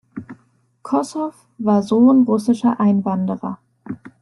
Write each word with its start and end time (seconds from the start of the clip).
Kossoff 0.81 1.45
war 1.59 1.83
Sohn 1.83 2.23
russischer 2.23 2.79
Einwanderer. 2.79 3.59